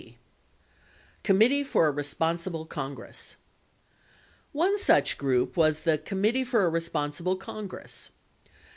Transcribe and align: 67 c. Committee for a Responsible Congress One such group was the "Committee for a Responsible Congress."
67 0.01 0.15
c. 0.15 0.19
Committee 1.21 1.63
for 1.63 1.85
a 1.87 1.91
Responsible 1.91 2.65
Congress 2.65 3.35
One 4.51 4.79
such 4.79 5.15
group 5.19 5.55
was 5.55 5.81
the 5.81 5.99
"Committee 5.99 6.43
for 6.43 6.65
a 6.65 6.69
Responsible 6.69 7.35
Congress." 7.35 8.09